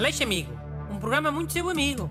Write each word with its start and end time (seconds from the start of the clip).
Aleixo 0.00 0.22
Amigo, 0.22 0.50
um 0.90 0.98
programa 0.98 1.30
muito 1.30 1.52
seu 1.52 1.68
amigo. 1.68 2.08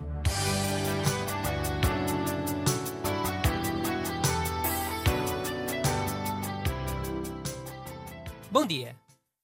Bom 8.52 8.64
dia. 8.68 8.96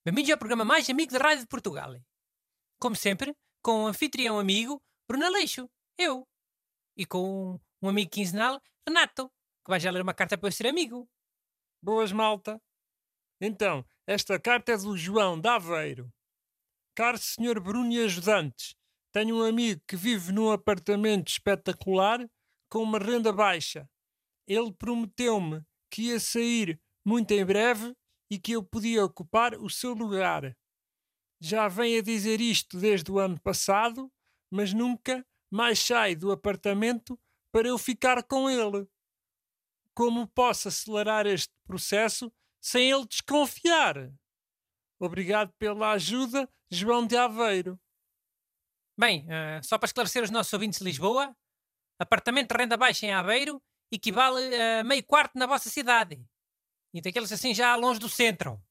Bem-vindos 0.06 0.30
ao 0.30 0.38
programa 0.38 0.64
mais 0.64 0.88
amigo 0.92 1.12
da 1.12 1.18
Rádio 1.18 1.40
de 1.40 1.48
Portugal. 1.48 1.96
Como 2.80 2.96
sempre, 2.96 3.36
com 3.64 3.86
um 3.86 3.88
anfitrião 3.88 4.38
amigo, 4.38 4.80
Bruno 5.10 5.26
Aleixo, 5.26 5.68
eu. 5.98 6.24
E 6.96 7.04
com 7.04 7.60
um 7.82 7.90
amigo 7.90 8.12
quinzenal, 8.12 8.62
Renato, 8.88 9.28
que 9.66 9.72
vai 9.72 9.80
já 9.80 9.90
ler 9.90 10.04
uma 10.04 10.14
carta 10.14 10.38
para 10.38 10.50
eu 10.50 10.52
ser 10.52 10.68
amigo. 10.68 11.10
Boas, 11.82 12.12
malta. 12.12 12.62
Então, 13.42 13.84
esta 14.06 14.40
carta 14.40 14.74
é 14.74 14.78
do 14.78 14.96
João 14.96 15.42
de 15.42 15.50
Aveiro. 15.50 16.14
Caro 16.96 17.18
Sr. 17.18 17.60
Bruno 17.60 17.92
e 17.92 18.02
ajudantes, 18.02 18.74
tenho 19.12 19.38
um 19.38 19.44
amigo 19.44 19.82
que 19.86 19.98
vive 19.98 20.32
num 20.32 20.50
apartamento 20.50 21.28
espetacular 21.28 22.26
com 22.70 22.82
uma 22.84 22.98
renda 22.98 23.34
baixa. 23.34 23.86
Ele 24.48 24.72
prometeu-me 24.72 25.62
que 25.92 26.04
ia 26.04 26.20
sair 26.22 26.80
muito 27.06 27.32
em 27.32 27.46
breve 27.46 27.94
e 28.32 28.40
que 28.40 28.54
eu 28.54 28.64
podia 28.64 29.04
ocupar 29.04 29.56
o 29.56 29.70
seu 29.70 29.94
lugar. 29.94 30.56
Já 31.42 31.68
vem 31.68 31.98
a 31.98 32.02
dizer 32.02 32.40
isto 32.40 32.80
desde 32.80 33.12
o 33.12 33.20
ano 33.20 33.40
passado, 33.42 34.10
mas 34.50 34.74
nunca 34.74 35.26
mais 35.52 35.80
sai 35.80 36.16
do 36.16 36.32
apartamento 36.32 37.20
para 37.52 37.68
eu 37.68 37.78
ficar 37.78 38.24
com 38.24 38.50
ele. 38.50 38.88
Como 39.94 40.28
posso 40.28 40.70
acelerar 40.70 41.28
este 41.28 41.54
processo 41.66 42.32
sem 42.62 42.90
ele 42.90 43.06
desconfiar? 43.06 44.14
Obrigado 45.00 45.54
pela 45.60 45.92
ajuda, 45.92 46.50
João 46.70 47.06
de 47.06 47.18
Aveiro. 47.18 47.80
Bem, 48.98 49.26
uh, 49.26 49.64
só 49.64 49.78
para 49.78 49.88
esclarecer 49.88 50.24
os 50.24 50.32
nossos 50.32 50.54
ouvintes 50.54 50.80
de 50.80 50.86
Lisboa, 50.86 51.36
apartamento 52.00 52.54
de 52.54 52.58
renda 52.58 52.78
baixa 52.78 53.06
em 53.06 53.14
Aveiro 53.14 53.62
equivale 53.92 54.56
a 54.56 54.84
meio 54.84 55.06
quarto 55.06 55.38
na 55.38 55.46
vossa 55.46 55.70
cidade. 55.70 56.24
E 56.94 57.02
daqueles 57.02 57.32
assim 57.32 57.54
já 57.54 57.76
longe 57.76 58.00
do 58.00 58.10
centro. 58.10 58.62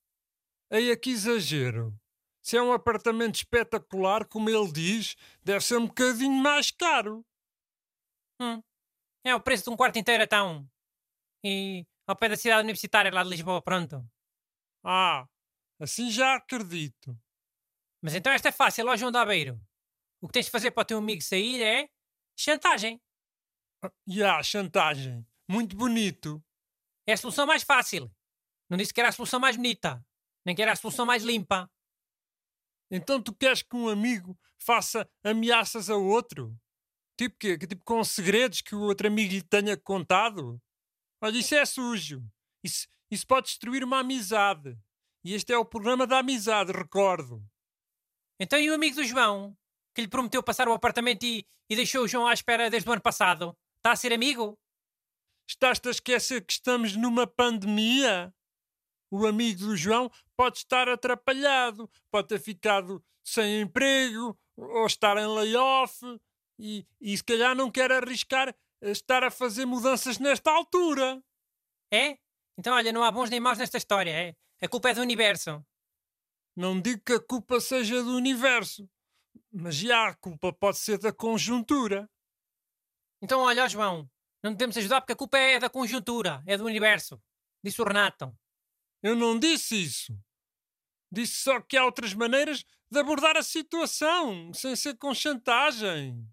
Ei, 0.70 0.96
que 0.96 1.10
exagero. 1.10 1.94
Se 2.42 2.56
é 2.56 2.62
um 2.62 2.72
apartamento 2.72 3.36
espetacular, 3.36 4.27
como 4.27 4.50
ele 4.50 4.70
diz, 4.70 5.14
deve 5.42 5.64
ser 5.64 5.77
um 5.77 5.86
bocadinho 5.86 6.32
mais 6.32 6.70
caro. 6.70 7.24
Hum. 8.40 8.62
É 9.24 9.34
o 9.34 9.40
preço 9.40 9.64
de 9.64 9.70
um 9.70 9.77
quarto 9.77 9.98
inteiro, 9.98 10.22
então. 10.22 10.68
E 11.42 11.86
ao 12.06 12.16
pé 12.16 12.28
da 12.28 12.36
cidade 12.36 12.62
universitária 12.62 13.12
lá 13.12 13.22
de 13.22 13.30
Lisboa, 13.30 13.62
pronto. 13.62 14.06
Ah, 14.84 15.27
assim 15.80 16.11
já 16.11 16.36
acredito. 16.36 17.19
Mas 18.03 18.14
então 18.14 18.33
esta 18.33 18.48
é 18.48 18.53
fácil, 18.53 18.86
ó 18.86 18.97
João 18.97 19.11
de 19.11 19.19
Aveiro. 19.19 19.61
O 20.20 20.27
que 20.27 20.34
tens 20.34 20.47
de 20.47 20.50
fazer 20.50 20.70
para 20.70 20.83
o 20.83 20.84
teu 20.84 20.98
amigo 20.98 21.22
sair 21.22 21.62
é 21.62 21.89
chantagem. 22.36 23.00
Ah, 23.83 23.92
yeah, 24.08 24.42
chantagem. 24.42 25.27
Muito 25.48 25.77
bonito. 25.77 26.42
É 27.06 27.12
a 27.12 27.17
solução 27.17 27.47
mais 27.47 27.62
fácil. 27.62 28.11
Não 28.69 28.78
disse 28.78 28.92
que 28.92 29.00
era 29.00 29.11
a 29.11 29.12
solução 29.12 29.39
mais 29.39 29.56
bonita, 29.56 30.05
nem 30.45 30.55
que 30.55 30.62
era 30.62 30.72
a 30.72 30.77
solução 30.77 31.05
mais 31.05 31.22
limpa. 31.22 31.70
Então 32.91 33.22
tu 33.22 33.34
queres 33.34 33.62
que 33.62 33.77
um 33.77 33.89
amigo 33.89 34.39
faça 34.58 35.08
ameaças 35.22 35.91
a 35.91 35.97
outro? 35.97 36.58
Tipo 37.19 37.36
quê? 37.39 37.58
Tipo 37.58 37.84
com 37.84 38.02
segredos 38.02 38.61
que 38.61 38.75
o 38.75 38.80
outro 38.80 39.06
amigo 39.06 39.33
lhe 39.33 39.42
tenha 39.42 39.77
contado? 39.77 40.61
Olha, 41.20 41.39
isso 41.39 41.55
é 41.55 41.64
sujo. 41.64 42.22
Isso, 42.62 42.89
isso 43.11 43.27
pode 43.27 43.47
destruir 43.47 43.84
uma 43.84 44.00
amizade. 44.00 44.77
E 45.25 45.33
este 45.33 45.53
é 45.55 45.58
o 45.58 45.64
programa 45.64 46.06
da 46.06 46.19
amizade, 46.19 46.70
recordo. 46.70 47.42
Então 48.39 48.58
e 48.58 48.70
o 48.70 48.75
amigo 48.75 48.97
do 48.97 49.05
João, 49.05 49.56
que 49.94 50.03
lhe 50.03 50.08
prometeu 50.08 50.42
passar 50.42 50.69
o 50.69 50.72
apartamento 50.72 51.25
e, 51.25 51.47
e 51.70 51.75
deixou 51.75 52.05
o 52.05 52.08
João 52.08 52.27
à 52.27 52.34
espera 52.34 52.69
desde 52.69 52.89
o 52.89 52.92
ano 52.92 53.00
passado? 53.00 53.56
Está 53.78 53.92
a 53.92 53.97
ser 53.97 54.12
amigo? 54.12 54.58
Estás-te 55.48 55.89
a 55.89 55.91
esquecer 55.91 56.45
que 56.45 56.52
estamos 56.52 56.95
numa 56.95 57.27
pandemia? 57.27 58.34
O 59.11 59.27
amigo 59.27 59.61
do 59.61 59.77
João 59.77 60.11
pode 60.36 60.58
estar 60.58 60.89
atrapalhado, 60.89 61.89
pode 62.11 62.29
ter 62.29 62.40
ficado 62.40 63.02
sem 63.24 63.63
emprego 63.63 64.39
ou 64.57 64.86
estar 64.86 65.17
em 65.17 65.27
layoff 65.27 66.01
e, 66.58 66.86
e 67.01 67.17
se 67.17 67.24
calhar 67.24 67.55
não 67.55 67.70
quer 67.70 67.90
arriscar 67.92 68.55
estar 68.83 69.24
a 69.24 69.30
fazer 69.30 69.64
mudanças 69.64 70.18
nesta 70.18 70.51
altura. 70.51 71.23
É? 71.92 72.18
Então 72.58 72.74
olha, 72.74 72.92
não 72.92 73.02
há 73.02 73.11
bons 73.11 73.30
nem 73.30 73.40
maus 73.40 73.58
nesta 73.58 73.79
história. 73.79 74.11
É? 74.11 74.36
A 74.64 74.69
culpa 74.69 74.89
é 74.89 74.95
do 74.95 75.02
universo. 75.02 75.63
Não 76.57 76.80
digo 76.80 77.02
que 77.05 77.13
a 77.13 77.20
culpa 77.20 77.61
seja 77.61 78.02
do 78.02 78.17
universo, 78.17 78.89
mas 79.52 79.75
já 79.75 80.08
a 80.08 80.14
culpa 80.14 80.55
pode 80.55 80.79
ser 80.79 80.97
da 80.97 81.13
conjuntura. 81.13 82.11
Então 83.20 83.41
olha, 83.41 83.69
João, 83.69 84.11
não 84.42 84.52
podemos 84.52 84.75
ajudar 84.79 85.02
porque 85.02 85.13
a 85.13 85.17
culpa 85.17 85.36
é 85.36 85.58
da 85.58 85.69
conjuntura, 85.69 86.42
é 86.47 86.57
do 86.57 86.64
universo. 86.64 87.23
Disse 87.63 87.83
o 87.83 87.85
Renato. 87.85 88.35
Eu 89.02 89.14
não 89.14 89.39
disse 89.39 89.83
isso. 89.83 90.19
Disse 91.13 91.42
só 91.42 91.61
que 91.61 91.77
há 91.77 91.85
outras 91.85 92.14
maneiras 92.14 92.64
de 92.91 92.98
abordar 92.98 93.36
a 93.36 93.42
situação, 93.42 94.51
sem 94.55 94.75
ser 94.75 94.96
com 94.96 95.13
chantagem. 95.13 96.27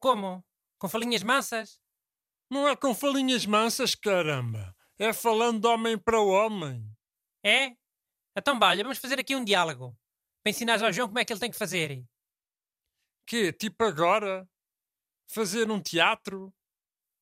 Como? 0.00 0.42
Com 0.78 0.88
falinhas 0.88 1.22
mansas? 1.22 1.78
Não 2.50 2.66
é 2.66 2.74
com 2.74 2.94
falinhas 2.94 3.44
mansas, 3.44 3.94
caramba. 3.94 4.74
É 4.98 5.12
falando 5.12 5.60
de 5.60 5.66
homem 5.68 5.98
para 5.98 6.18
homem. 6.18 6.90
É? 7.44 7.76
Então, 8.36 8.58
olha, 8.62 8.82
vamos 8.82 8.98
fazer 8.98 9.18
aqui 9.18 9.34
um 9.34 9.44
diálogo. 9.44 9.96
Para 10.42 10.50
ensinar 10.50 10.82
ao 10.82 10.92
João 10.92 11.08
como 11.08 11.18
é 11.18 11.24
que 11.24 11.32
ele 11.32 11.40
tem 11.40 11.50
que 11.50 11.58
fazer. 11.58 12.04
Que? 13.26 13.52
Tipo 13.52 13.84
agora? 13.84 14.48
Fazer 15.30 15.70
um 15.70 15.80
teatro? 15.80 16.52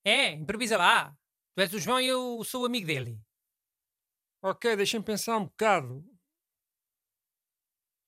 É, 0.04 0.32
improvisa 0.32 0.76
lá. 0.76 1.14
Tu 1.54 1.60
és 1.60 1.74
o 1.74 1.78
João 1.78 2.00
e 2.00 2.06
eu 2.06 2.42
sou 2.44 2.62
o 2.62 2.66
amigo 2.66 2.86
dele. 2.86 3.20
Ok, 4.42 4.74
deixa-me 4.76 5.04
pensar 5.04 5.36
um 5.36 5.44
bocado. 5.44 6.02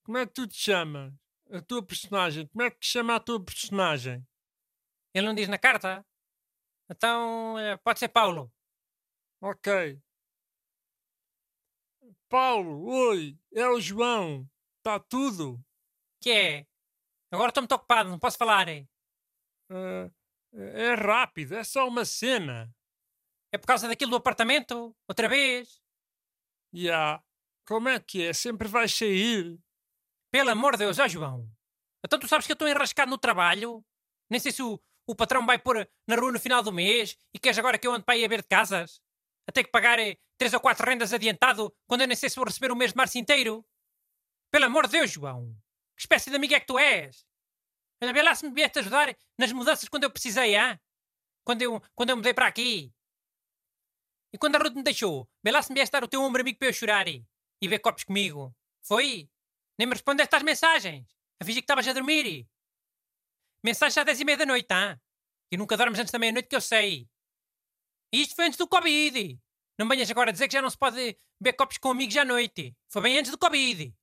Como 0.05 0.19
é 0.19 0.27
que 0.27 0.33
tu 0.33 0.47
te 0.47 0.57
chamas? 0.57 1.13
A 1.51 1.61
tua 1.61 1.85
personagem. 1.85 2.47
Como 2.49 2.63
é 2.63 2.71
que 2.71 2.79
te 2.79 2.87
chama 2.87 3.17
a 3.17 3.21
tua 3.21 3.45
personagem? 3.45 4.27
Ele 5.15 5.27
não 5.27 5.35
diz 5.35 5.49
na 5.49 5.59
carta? 5.59 6.05
Então 6.91 7.59
eh, 7.59 7.77
pode 7.79 7.99
ser 7.99 8.09
Paulo. 8.09 8.51
Ok. 9.43 10.01
Paulo, 12.33 12.87
oi, 12.87 13.39
é 13.53 13.69
o 13.69 13.79
João. 13.79 14.49
Está 14.79 14.99
tudo? 14.99 15.63
Que 16.19 16.31
é? 16.31 16.67
Agora 17.31 17.51
estou 17.51 17.61
muito 17.61 17.75
ocupado, 17.75 18.09
não 18.09 18.19
posso 18.19 18.39
falar. 18.39 18.69
Uh, 19.71 20.11
é 20.55 20.95
rápido, 20.95 21.55
é 21.55 21.63
só 21.63 21.87
uma 21.87 22.07
cena. 22.07 22.75
É 23.53 23.59
por 23.59 23.67
causa 23.67 23.87
daquilo 23.87 24.13
do 24.13 24.17
apartamento? 24.17 24.97
Outra 25.07 25.29
vez? 25.29 25.79
Já. 26.73 26.81
Yeah. 26.81 27.25
Como 27.69 27.91
é 27.91 28.01
que 28.01 28.23
é? 28.23 28.33
Sempre 28.33 28.67
vais 28.67 28.95
sair? 28.95 29.61
Pelo 30.33 30.53
amor 30.53 30.73
de 30.73 30.87
Deus, 30.87 30.99
ó 30.99 31.07
João. 31.07 31.47
Então 32.03 32.19
tu 32.19 32.27
sabes 32.27 32.47
que 32.47 32.53
eu 32.53 32.55
estou 32.55 32.67
enrascado 32.67 33.11
no 33.11 33.19
trabalho? 33.19 33.85
Nem 34.31 34.41
sei 34.41 34.53
se 34.53 34.63
o, 34.63 34.81
o 35.07 35.15
patrão 35.15 35.45
vai 35.45 35.59
pôr 35.59 35.87
na 36.09 36.17
rua 36.17 36.33
no 36.33 36.41
final 36.41 36.63
do 36.63 36.73
mês 36.73 37.15
e 37.35 37.39
queres 37.39 37.59
agora 37.59 37.77
que 37.77 37.87
eu 37.87 37.93
ande 37.93 38.07
para 38.07 38.17
ir 38.17 38.25
a 38.25 38.29
ver 38.29 38.41
de 38.41 38.49
casas? 38.49 39.03
A 39.49 39.53
ter 39.53 39.65
que 39.65 39.71
pagar 39.71 39.99
eh, 39.99 40.17
três 40.39 40.53
ou 40.55 40.61
quatro 40.61 40.87
rendas 40.87 41.13
adiantado 41.13 41.75
quando 41.87 42.03
eu 42.03 42.07
nem 42.07 42.17
sei 42.17 42.31
se 42.31 42.37
vou 42.37 42.45
receber 42.45 42.71
o 42.71 42.77
mês 42.77 42.93
de 42.93 42.97
março 42.97 43.19
inteiro? 43.19 43.65
Pelo 44.51 44.67
amor 44.67 44.87
de 44.87 44.93
Deus, 44.93 45.11
João. 45.11 45.55
Que 45.97 46.03
espécie 46.03 46.31
de 46.31 46.37
amigo 46.37 46.55
é 46.55 46.61
que 46.61 46.67
tu 46.67 46.79
és? 46.79 47.27
Olha, 48.03 48.23
lá 48.23 48.35
se 48.35 48.47
me 48.47 48.55
vieste 48.55 48.79
ajudar 48.81 49.17
nas 49.39 49.53
mudanças 49.53 49.89
quando 49.89 50.05
eu 50.05 50.11
precisei, 50.11 50.57
ah? 50.57 50.81
Quando 51.45 51.63
eu, 51.63 51.81
quando 51.95 52.11
eu 52.11 52.17
mudei 52.17 52.35
para 52.35 52.47
aqui. 52.47 52.93
E 54.33 54.39
quando 54.39 54.57
a 54.57 54.59
Ruth 54.59 54.75
me 54.75 54.83
deixou, 54.83 55.29
vê 55.45 55.51
lá 55.51 55.63
se 55.63 55.71
me 55.71 55.75
vieste 55.77 55.93
dar 55.93 56.03
o 56.03 56.09
teu 56.09 56.23
ombro 56.23 56.41
amigo 56.41 56.59
para 56.59 56.69
eu 56.69 56.73
chorar 56.73 57.07
e, 57.07 57.25
ver 57.63 57.79
copos 57.79 58.05
comigo. 58.05 58.55
Foi? 58.83 59.31
Nem 59.79 59.87
me 59.87 59.95
respondeste 59.95 60.35
às 60.35 60.43
mensagens. 60.43 61.07
A 61.41 61.45
que 61.45 61.53
estavas 61.53 61.87
a 61.87 61.93
dormir. 61.93 62.49
Mensagem 63.65 64.01
às 64.01 64.07
dez 64.07 64.21
e 64.21 64.25
meia 64.25 64.39
da 64.39 64.47
noite, 64.47 64.73
ah? 64.73 64.99
E 65.51 65.57
nunca 65.57 65.77
dormes 65.77 65.99
antes 65.99 66.11
da 66.11 66.19
meia-noite 66.19 66.49
que 66.49 66.57
eu 66.57 66.61
sei. 66.61 67.09
Isto 68.13 68.35
foi 68.35 68.47
antes 68.47 68.59
do 68.59 68.69
Covid. 68.69 69.41
Não 69.79 69.89
venhas 69.89 70.11
agora 70.11 70.33
dizer 70.33 70.47
que 70.47 70.53
já 70.53 70.61
não 70.61 70.69
se 70.69 70.77
pode 70.77 71.17
beber 71.41 71.57
copos 71.57 71.79
com 71.79 71.91
amigos 71.91 72.17
à 72.17 72.25
noite. 72.25 72.77
Foi 72.89 73.03
bem 73.03 73.19
antes 73.19 73.31
do 73.31 73.39
Covid. 73.39 73.95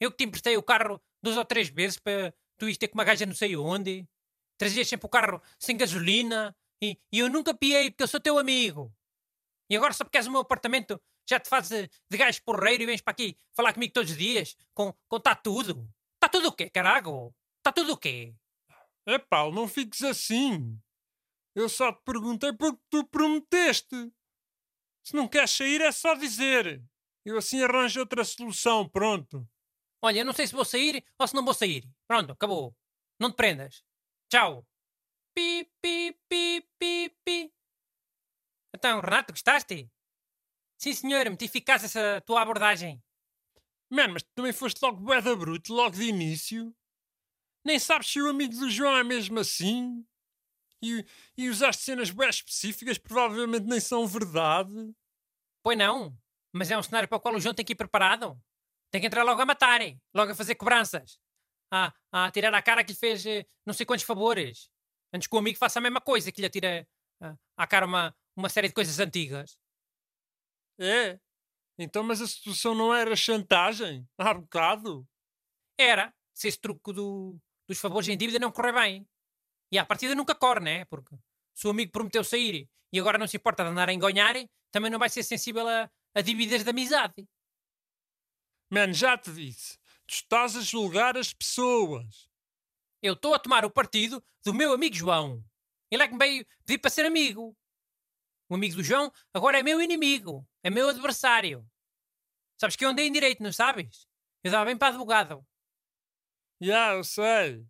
Eu 0.00 0.10
que 0.10 0.16
te 0.16 0.24
emprestei 0.24 0.56
o 0.56 0.62
carro 0.62 1.02
duas 1.22 1.36
ou 1.36 1.44
três 1.44 1.68
vezes 1.68 1.98
para 1.98 2.32
tu 2.56 2.66
ires 2.66 2.78
ter 2.78 2.88
com 2.88 2.94
uma 2.94 3.04
gaja 3.04 3.26
não 3.26 3.34
sei 3.34 3.54
onde. 3.56 4.08
Trazias 4.56 4.88
sempre 4.88 5.06
o 5.06 5.10
carro 5.10 5.42
sem 5.58 5.76
gasolina 5.76 6.56
e, 6.82 6.98
e 7.12 7.18
eu 7.18 7.28
nunca 7.28 7.54
piei 7.54 7.90
porque 7.90 8.04
eu 8.04 8.08
sou 8.08 8.20
teu 8.20 8.38
amigo. 8.38 8.92
E 9.70 9.76
agora 9.76 9.92
só 9.92 10.04
porque 10.04 10.16
és 10.16 10.26
o 10.26 10.30
meu 10.30 10.40
apartamento 10.40 11.00
já 11.28 11.38
te 11.38 11.48
fazes 11.48 11.68
de, 11.68 11.90
de 12.10 12.16
gajo 12.16 12.42
porreiro 12.42 12.82
e 12.82 12.86
vens 12.86 13.02
para 13.02 13.10
aqui 13.10 13.36
falar 13.54 13.74
comigo 13.74 13.92
todos 13.92 14.10
os 14.10 14.16
dias 14.16 14.56
com, 14.72 14.94
com 15.06 15.20
tá 15.20 15.34
tudo. 15.34 15.86
Tá 16.18 16.28
tudo 16.28 16.48
o 16.48 16.52
quê, 16.52 16.70
carago? 16.70 17.34
Tá 17.62 17.70
tudo 17.70 17.92
o 17.92 17.96
quê? 17.96 18.34
É 19.06 19.18
Paulo, 19.18 19.54
não 19.54 19.68
fiques 19.68 20.02
assim. 20.02 20.80
Eu 21.58 21.68
só 21.68 21.92
te 21.92 22.00
perguntei 22.04 22.52
porque 22.52 22.80
tu 22.88 23.04
prometeste. 23.08 24.12
Se 25.04 25.12
não 25.12 25.26
queres 25.26 25.50
sair 25.50 25.80
é 25.80 25.90
só 25.90 26.14
dizer. 26.14 26.80
Eu 27.24 27.36
assim 27.36 27.60
arranjo 27.60 27.98
outra 27.98 28.24
solução, 28.24 28.88
pronto. 28.88 29.44
Olha, 30.00 30.20
eu 30.20 30.24
não 30.24 30.32
sei 30.32 30.46
se 30.46 30.54
vou 30.54 30.64
sair 30.64 31.04
ou 31.18 31.26
se 31.26 31.34
não 31.34 31.44
vou 31.44 31.52
sair. 31.52 31.84
Pronto, 32.06 32.30
acabou. 32.30 32.76
Não 33.18 33.32
te 33.32 33.34
prendas. 33.34 33.82
Tchau. 34.30 34.64
Pi, 35.34 35.68
pi, 35.82 36.16
pi, 36.28 36.70
pi, 36.78 37.16
pi. 37.24 37.52
Então, 38.72 39.00
Renato, 39.00 39.32
gostaste? 39.32 39.90
Sim, 40.80 40.94
senhor, 40.94 41.26
muito 41.26 41.44
eficaz 41.44 41.82
essa 41.82 42.20
tua 42.20 42.40
abordagem. 42.40 43.02
Mano, 43.90 44.12
mas 44.12 44.22
tu 44.22 44.30
também 44.32 44.52
foste 44.52 44.80
logo 44.80 45.00
boeda 45.00 45.34
bruto, 45.34 45.74
logo 45.74 45.96
de 45.96 46.04
início. 46.04 46.72
Nem 47.64 47.80
sabes 47.80 48.12
se 48.12 48.22
o 48.22 48.28
amigo 48.28 48.54
do 48.54 48.70
João 48.70 48.96
é 48.96 49.02
mesmo 49.02 49.40
assim. 49.40 50.06
E, 50.82 51.04
e 51.36 51.48
usaste 51.48 51.82
cenas 51.82 52.10
bem 52.10 52.28
específicas, 52.28 52.98
provavelmente 52.98 53.66
nem 53.66 53.80
são 53.80 54.06
verdade. 54.06 54.72
Pois 55.62 55.76
não, 55.76 56.16
mas 56.52 56.70
é 56.70 56.78
um 56.78 56.82
cenário 56.82 57.08
para 57.08 57.16
o 57.16 57.20
qual 57.20 57.34
o 57.34 57.40
João 57.40 57.54
tem 57.54 57.64
que 57.64 57.72
ir 57.72 57.76
preparado. 57.76 58.40
Tem 58.90 59.00
que 59.00 59.06
entrar 59.06 59.22
logo 59.22 59.40
a 59.40 59.46
matar, 59.46 59.80
logo 60.14 60.32
a 60.32 60.34
fazer 60.34 60.54
cobranças. 60.54 61.18
A, 61.70 61.92
a 62.10 62.30
tirar 62.30 62.54
a 62.54 62.62
cara 62.62 62.82
que 62.82 62.92
lhe 62.92 62.98
fez 62.98 63.26
eh, 63.26 63.44
não 63.66 63.74
sei 63.74 63.84
quantos 63.84 64.04
favores. 64.04 64.70
Antes 65.12 65.28
que 65.28 65.34
o 65.34 65.38
amigo 65.38 65.58
faça 65.58 65.78
a 65.78 65.82
mesma 65.82 66.00
coisa, 66.00 66.32
que 66.32 66.40
lhe 66.40 66.46
atira 66.46 66.86
uh, 67.22 67.38
à 67.56 67.66
cara 67.66 67.84
uma, 67.84 68.16
uma 68.34 68.48
série 68.48 68.68
de 68.68 68.74
coisas 68.74 68.98
antigas. 68.98 69.58
É? 70.78 71.18
Então, 71.78 72.02
mas 72.02 72.20
a 72.20 72.26
situação 72.26 72.74
não 72.74 72.94
era 72.94 73.14
chantagem? 73.14 74.08
Há 74.16 74.34
bocado? 74.34 75.06
Era. 75.78 76.14
Se 76.34 76.48
esse 76.48 76.58
truque 76.58 76.92
do, 76.92 77.38
dos 77.68 77.78
favores 77.78 78.08
em 78.08 78.16
dívida 78.16 78.38
não 78.38 78.52
correr 78.52 78.72
bem. 78.72 79.08
E 79.70 79.78
à 79.78 79.84
partida 79.84 80.14
nunca 80.14 80.34
corre, 80.34 80.60
né? 80.60 80.84
Porque 80.86 81.16
se 81.54 81.66
o 81.66 81.70
amigo 81.70 81.92
prometeu 81.92 82.24
sair 82.24 82.68
e 82.92 82.98
agora 82.98 83.18
não 83.18 83.26
se 83.26 83.36
importa 83.36 83.64
de 83.64 83.70
andar 83.70 83.88
a 83.88 83.92
engonhar, 83.92 84.34
também 84.70 84.90
não 84.90 84.98
vai 84.98 85.08
ser 85.08 85.22
sensível 85.22 85.68
a, 85.68 85.90
a 86.14 86.20
dívidas 86.20 86.64
de 86.64 86.70
amizade. 86.70 87.28
Mano, 88.70 88.92
já 88.92 89.16
te 89.16 89.32
disse. 89.32 89.78
Tu 90.06 90.14
estás 90.14 90.56
a 90.56 90.60
julgar 90.60 91.16
as 91.16 91.32
pessoas. 91.32 92.28
Eu 93.02 93.14
estou 93.14 93.34
a 93.34 93.38
tomar 93.38 93.64
o 93.64 93.70
partido 93.70 94.22
do 94.44 94.54
meu 94.54 94.72
amigo 94.72 94.94
João. 94.94 95.44
Ele 95.90 96.02
é 96.02 96.06
que 96.06 96.12
me 96.14 96.18
veio 96.18 96.46
pedir 96.64 96.78
para 96.78 96.90
ser 96.90 97.06
amigo. 97.06 97.56
O 98.48 98.54
amigo 98.54 98.76
do 98.76 98.82
João 98.82 99.12
agora 99.32 99.58
é 99.58 99.62
meu 99.62 99.80
inimigo. 99.80 100.46
É 100.62 100.70
meu 100.70 100.88
adversário. 100.88 101.66
Sabes 102.60 102.74
que 102.76 102.84
eu 102.84 102.88
andei 102.88 103.06
em 103.06 103.12
direito, 103.12 103.42
não 103.42 103.52
sabes? 103.52 104.06
Eu 104.42 104.50
dava 104.50 104.64
bem 104.64 104.76
para 104.76 104.88
advogado. 104.88 105.46
Já, 106.60 106.72
yeah, 106.72 106.94
eu 106.96 107.04
sei. 107.04 107.66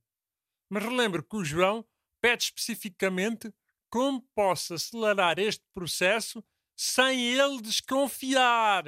Mas 0.70 0.85
relembro 0.85 1.23
que 1.23 1.37
o 1.37 1.44
João 1.44 1.87
pede 2.20 2.44
especificamente 2.44 3.53
como 3.91 4.23
posso 4.35 4.75
acelerar 4.75 5.38
este 5.38 5.65
processo 5.73 6.44
sem 6.76 7.26
ele 7.26 7.61
desconfiar. 7.62 8.85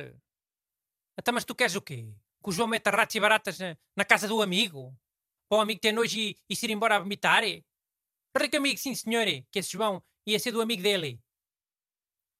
Então, 1.18 1.34
mas 1.34 1.44
tu 1.44 1.54
queres 1.54 1.74
o 1.74 1.82
quê? 1.82 2.14
Que 2.42 2.48
o 2.48 2.52
João 2.52 2.68
meta 2.68 2.90
ratos 2.90 3.14
e 3.14 3.20
baratas 3.20 3.58
na, 3.58 3.76
na 3.96 4.04
casa 4.04 4.28
do 4.28 4.42
amigo? 4.42 4.96
Para 5.48 5.58
o 5.58 5.60
amigo 5.62 5.80
ter 5.80 5.92
nojo 5.92 6.18
e, 6.18 6.36
e 6.48 6.54
se 6.54 6.66
ir 6.66 6.70
embora 6.70 6.96
a 6.96 6.98
vomitar? 7.00 7.42
Rico 7.42 8.56
amigo, 8.56 8.78
sim 8.78 8.94
senhor, 8.94 9.26
que 9.50 9.58
esse 9.58 9.72
João 9.72 10.02
ia 10.26 10.38
ser 10.38 10.52
do 10.52 10.60
amigo 10.60 10.82
dele. 10.82 11.20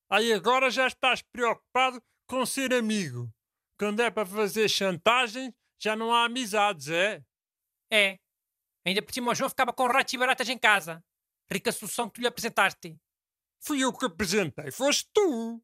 Aí 0.09 0.33
agora 0.33 0.71
já 0.71 0.87
estás 0.87 1.23
preocupado 1.23 2.03
com 2.27 2.47
ser 2.47 2.73
amigo. 2.73 3.33
Quando 3.79 4.01
é 4.01 4.11
para 4.11 4.27
fazer 4.27 4.69
chantagem, 4.69 5.55
já 5.79 5.97
não 5.97 6.13
há 6.13 6.25
amizades, 6.25 6.89
é? 6.89 7.25
É. 7.93 8.19
Ainda 8.85 9.03
por 9.03 9.12
cima 9.12 9.32
o 9.32 9.35
João 9.35 9.50
ficava 9.50 9.73
com 9.73 9.87
ratos 9.87 10.15
e 10.15 10.19
baratas 10.19 10.49
em 10.49 10.59
casa. 10.59 11.05
Rica 11.50 11.73
solução 11.73 12.09
que 12.09 12.15
tu 12.15 12.21
lhe 12.21 12.27
apresentaste. 12.27 12.99
Fui 13.61 13.81
eu 13.81 13.93
que 13.93 14.06
apresentei, 14.06 14.71
foste 14.71 15.09
tu. 15.12 15.62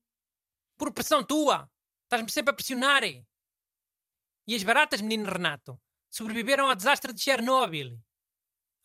Por 0.77 0.93
pressão 0.93 1.25
tua. 1.25 1.71
Estás-me 2.05 2.31
sempre 2.31 2.51
a 2.51 2.55
pressionar. 2.55 3.03
E 3.05 4.55
as 4.55 4.63
baratas, 4.63 5.01
menino 5.01 5.31
Renato, 5.31 5.81
sobreviveram 6.11 6.69
ao 6.69 6.75
desastre 6.75 7.13
de 7.13 7.21
Chernobyl. 7.21 7.99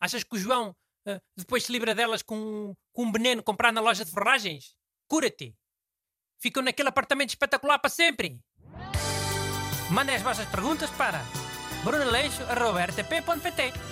Achas 0.00 0.24
que 0.24 0.34
o 0.34 0.38
João 0.38 0.74
uh, 1.06 1.20
depois 1.36 1.64
se 1.64 1.72
livra 1.72 1.94
delas 1.94 2.22
com, 2.22 2.74
com 2.92 3.04
um 3.04 3.12
veneno 3.12 3.42
comprado 3.42 3.74
na 3.74 3.80
loja 3.80 4.04
de 4.04 4.10
ferragens? 4.10 4.74
Cura-te. 5.06 5.54
Ficam 6.40 6.62
naquele 6.62 6.88
apartamento 6.88 7.30
espetacular 7.30 7.78
para 7.78 7.90
sempre. 7.90 8.40
Mandem 9.90 10.16
as 10.16 10.22
vossas 10.22 10.48
perguntas 10.48 10.90
para 10.90 11.22
brunaleixo.rtp.pt 11.84 13.91